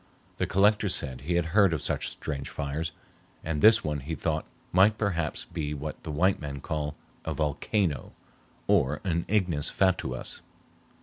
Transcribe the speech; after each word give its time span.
The 0.37 0.47
Collector 0.47 0.89
said 0.89 1.21
he 1.21 1.35
had 1.35 1.53
heard 1.53 1.73
of 1.73 1.81
such 1.83 2.09
strange 2.09 2.49
fires, 2.49 2.91
and 3.43 3.61
this 3.61 3.83
one 3.83 3.99
he 3.99 4.15
thought 4.15 4.47
might 4.71 4.97
perhaps 4.97 5.45
be 5.45 5.75
what 5.75 6.01
the 6.01 6.09
white 6.09 6.41
man 6.41 6.59
called 6.59 6.95
a 7.23 7.35
"volcano, 7.35 8.13
or 8.65 8.99
an 9.03 9.25
ignis 9.27 9.69
fatuus." 9.69 10.41